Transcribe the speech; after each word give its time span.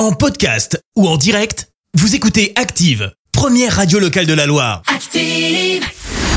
En 0.00 0.12
podcast 0.12 0.82
ou 0.96 1.06
en 1.06 1.18
direct, 1.18 1.68
vous 1.92 2.14
écoutez 2.14 2.54
Active, 2.56 3.12
première 3.32 3.76
radio 3.76 3.98
locale 3.98 4.24
de 4.24 4.32
la 4.32 4.46
Loire. 4.46 4.80
Active. 4.86 5.84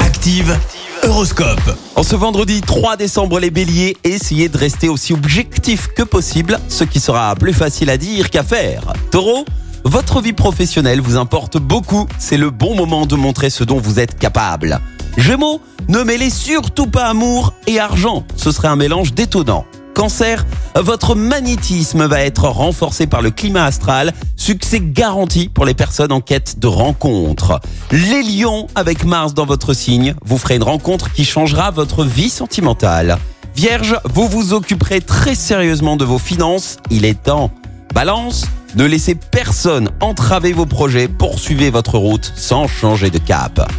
Active, 0.01 0.59
Horoscope. 1.03 1.77
En 1.95 2.03
ce 2.03 2.17
vendredi 2.17 2.59
3 2.59 2.97
décembre, 2.97 3.39
les 3.39 3.51
béliers, 3.51 3.95
essayez 4.03 4.49
de 4.49 4.57
rester 4.57 4.89
aussi 4.89 5.13
objectif 5.13 5.87
que 5.95 6.03
possible, 6.03 6.59
ce 6.67 6.83
qui 6.83 6.99
sera 6.99 7.33
plus 7.37 7.53
facile 7.53 7.89
à 7.89 7.95
dire 7.95 8.29
qu'à 8.31 8.43
faire. 8.43 8.83
Taureau, 9.11 9.45
votre 9.85 10.19
vie 10.19 10.33
professionnelle 10.33 10.99
vous 10.99 11.15
importe 11.15 11.57
beaucoup, 11.57 12.05
c'est 12.19 12.35
le 12.35 12.49
bon 12.49 12.75
moment 12.75 13.05
de 13.05 13.15
montrer 13.15 13.49
ce 13.49 13.63
dont 13.63 13.79
vous 13.79 13.97
êtes 13.97 14.19
capable. 14.19 14.81
Gémeaux, 15.15 15.61
ne 15.87 16.03
mêlez 16.03 16.31
surtout 16.31 16.87
pas 16.87 17.05
amour 17.05 17.53
et 17.67 17.79
argent, 17.79 18.25
ce 18.35 18.51
serait 18.51 18.67
un 18.67 18.75
mélange 18.75 19.13
détonnant. 19.13 19.65
Cancer, 19.93 20.45
votre 20.75 21.15
magnétisme 21.15 22.05
va 22.05 22.21
être 22.21 22.47
renforcé 22.47 23.05
par 23.05 23.21
le 23.21 23.31
climat 23.31 23.65
astral, 23.65 24.11
succès 24.35 24.81
garanti 24.81 25.49
pour 25.49 25.65
les 25.65 25.73
personnes 25.73 26.11
en 26.11 26.21
quête 26.21 26.59
de 26.59 26.67
rencontres. 26.67 27.59
Les 27.91 28.23
lions, 28.23 28.67
avec 28.75 29.05
Mars 29.05 29.33
dans 29.33 29.45
votre 29.45 29.73
signe, 29.73 30.15
vous 30.25 30.37
ferez 30.37 30.55
une 30.55 30.63
rencontre 30.63 31.11
qui 31.11 31.25
changera 31.25 31.71
votre 31.71 32.03
vie 32.03 32.29
sentimentale. 32.29 33.17
Vierge, 33.55 33.95
vous 34.11 34.27
vous 34.27 34.53
occuperez 34.53 34.99
très 34.99 35.35
sérieusement 35.35 35.95
de 35.95 36.05
vos 36.05 36.17
finances, 36.17 36.77
il 36.89 37.05
est 37.05 37.21
temps. 37.21 37.51
Balance, 37.93 38.45
ne 38.75 38.85
laissez 38.85 39.13
personne 39.13 39.89
entraver 40.01 40.53
vos 40.53 40.65
projets, 40.65 41.07
poursuivez 41.07 41.69
votre 41.69 41.99
route 41.99 42.33
sans 42.35 42.67
changer 42.67 43.11
de 43.11 43.19
cap. 43.19 43.69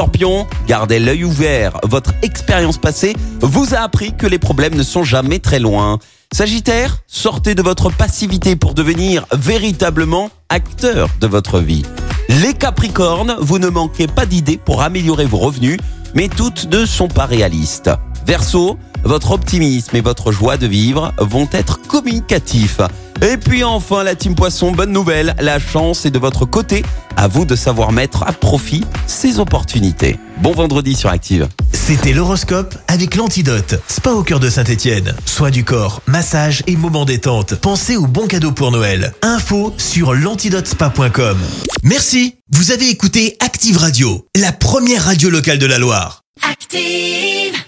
Scorpion, 0.00 0.46
gardez 0.66 0.98
l'œil 0.98 1.24
ouvert. 1.24 1.78
Votre 1.82 2.14
expérience 2.22 2.78
passée 2.78 3.14
vous 3.42 3.74
a 3.74 3.80
appris 3.80 4.16
que 4.16 4.26
les 4.26 4.38
problèmes 4.38 4.74
ne 4.74 4.82
sont 4.82 5.04
jamais 5.04 5.40
très 5.40 5.58
loin. 5.58 5.98
Sagittaire, 6.32 7.02
sortez 7.06 7.54
de 7.54 7.60
votre 7.60 7.90
passivité 7.90 8.56
pour 8.56 8.72
devenir 8.72 9.26
véritablement 9.30 10.30
acteur 10.48 11.10
de 11.20 11.26
votre 11.26 11.58
vie. 11.58 11.82
Les 12.30 12.54
Capricornes, 12.54 13.36
vous 13.40 13.58
ne 13.58 13.68
manquez 13.68 14.06
pas 14.06 14.24
d'idées 14.24 14.56
pour 14.56 14.80
améliorer 14.80 15.26
vos 15.26 15.36
revenus, 15.36 15.76
mais 16.14 16.28
toutes 16.28 16.70
ne 16.72 16.86
sont 16.86 17.08
pas 17.08 17.26
réalistes. 17.26 17.90
Verseau, 18.24 18.78
votre 19.04 19.32
optimisme 19.32 19.96
et 19.96 20.00
votre 20.00 20.32
joie 20.32 20.56
de 20.56 20.66
vivre 20.66 21.12
vont 21.18 21.48
être 21.52 21.80
communicatifs. 21.82 22.80
Et 23.22 23.36
puis 23.36 23.64
enfin 23.64 24.02
la 24.02 24.14
team 24.14 24.34
Poisson, 24.34 24.72
bonne 24.72 24.92
nouvelle, 24.92 25.34
la 25.40 25.58
chance 25.58 26.06
est 26.06 26.10
de 26.10 26.18
votre 26.18 26.46
côté. 26.46 26.84
À 27.16 27.28
vous 27.28 27.44
de 27.44 27.54
savoir 27.54 27.92
mettre 27.92 28.22
à 28.22 28.32
profit 28.32 28.84
ces 29.06 29.40
opportunités. 29.40 30.18
Bon 30.38 30.52
vendredi 30.52 30.94
sur 30.94 31.10
Active. 31.10 31.48
C'était 31.72 32.12
l'horoscope 32.12 32.74
avec 32.88 33.16
l'antidote. 33.16 33.74
Spa 33.88 34.12
au 34.12 34.22
cœur 34.22 34.40
de 34.40 34.48
Saint-Etienne. 34.48 35.14
Soins 35.26 35.50
du 35.50 35.64
corps, 35.64 36.00
massage 36.06 36.62
et 36.66 36.76
moments 36.76 37.04
détente. 37.04 37.56
Pensez 37.56 37.96
aux 37.96 38.06
bons 38.06 38.26
cadeaux 38.26 38.52
pour 38.52 38.70
Noël. 38.70 39.12
Info 39.22 39.74
sur 39.76 40.14
l'antidotespa.com. 40.14 41.38
Merci. 41.82 42.36
Vous 42.52 42.70
avez 42.70 42.88
écouté 42.88 43.36
Active 43.40 43.76
Radio, 43.76 44.26
la 44.36 44.52
première 44.52 45.04
radio 45.04 45.30
locale 45.30 45.58
de 45.58 45.66
la 45.66 45.78
Loire. 45.78 46.22
Active. 46.48 47.60